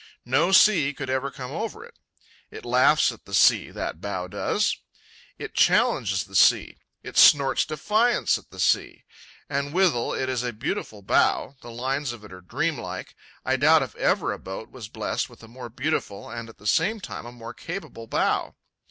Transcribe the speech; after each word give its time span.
No 0.25 0.51
sea 0.51 0.95
could 0.95 1.11
ever 1.11 1.29
come 1.29 1.51
over 1.51 1.85
it. 1.85 1.99
It 2.49 2.65
laughs 2.65 3.11
at 3.11 3.25
the 3.25 3.35
sea, 3.35 3.69
that 3.69 4.01
bow 4.01 4.25
does; 4.27 4.75
it 5.37 5.53
challenges 5.53 6.23
the 6.23 6.35
sea; 6.35 6.79
it 7.03 7.19
snorts 7.19 7.65
defiance 7.65 8.39
at 8.39 8.49
the 8.49 8.59
sea. 8.59 9.03
And 9.47 9.75
withal 9.75 10.11
it 10.15 10.27
is 10.27 10.41
a 10.41 10.53
beautiful 10.53 11.03
bow; 11.03 11.55
the 11.61 11.69
lines 11.69 12.13
of 12.13 12.23
it 12.25 12.33
are 12.33 12.41
dreamlike; 12.41 13.13
I 13.45 13.57
doubt 13.57 13.83
if 13.83 13.95
ever 13.95 14.33
a 14.33 14.39
boat 14.39 14.71
was 14.71 14.87
blessed 14.89 15.29
with 15.29 15.43
a 15.43 15.47
more 15.47 15.69
beautiful 15.69 16.31
and 16.31 16.49
at 16.49 16.57
the 16.57 16.65
same 16.65 16.99
time 16.99 17.27
a 17.27 17.31
more 17.31 17.53
capable 17.53 18.07
bow. 18.07 18.55